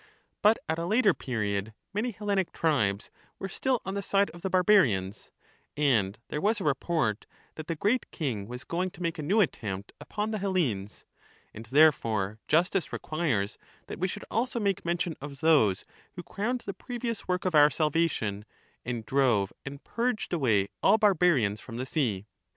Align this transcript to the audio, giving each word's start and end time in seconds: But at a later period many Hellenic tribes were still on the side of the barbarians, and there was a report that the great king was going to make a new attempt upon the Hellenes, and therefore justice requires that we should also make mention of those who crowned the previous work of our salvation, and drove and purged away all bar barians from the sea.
But 0.41 0.57
at 0.67 0.79
a 0.79 0.87
later 0.87 1.13
period 1.13 1.75
many 1.93 2.09
Hellenic 2.09 2.51
tribes 2.53 3.11
were 3.37 3.47
still 3.47 3.83
on 3.85 3.93
the 3.93 4.01
side 4.01 4.31
of 4.31 4.41
the 4.41 4.49
barbarians, 4.49 5.29
and 5.77 6.17
there 6.29 6.41
was 6.41 6.59
a 6.59 6.63
report 6.63 7.27
that 7.53 7.67
the 7.67 7.75
great 7.75 8.09
king 8.09 8.47
was 8.47 8.63
going 8.63 8.89
to 8.89 9.01
make 9.03 9.19
a 9.19 9.21
new 9.21 9.41
attempt 9.41 9.93
upon 10.01 10.31
the 10.31 10.39
Hellenes, 10.39 11.05
and 11.53 11.67
therefore 11.67 12.39
justice 12.47 12.91
requires 12.91 13.59
that 13.85 13.99
we 13.99 14.07
should 14.07 14.25
also 14.31 14.59
make 14.59 14.83
mention 14.83 15.15
of 15.21 15.39
those 15.39 15.85
who 16.13 16.23
crowned 16.23 16.61
the 16.61 16.73
previous 16.73 17.27
work 17.27 17.45
of 17.45 17.53
our 17.53 17.69
salvation, 17.69 18.43
and 18.83 19.05
drove 19.05 19.53
and 19.67 19.83
purged 19.83 20.33
away 20.33 20.69
all 20.81 20.97
bar 20.97 21.13
barians 21.13 21.61
from 21.61 21.77
the 21.77 21.85
sea. 21.85 22.25